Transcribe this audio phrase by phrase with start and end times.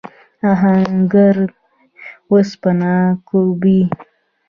[0.51, 1.37] آهنګر
[2.31, 2.95] اوسپنه
[3.29, 3.79] کوبي.